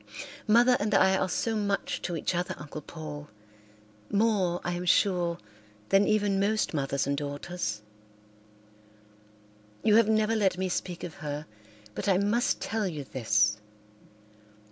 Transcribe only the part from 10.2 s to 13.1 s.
let me speak of her, but I must tell you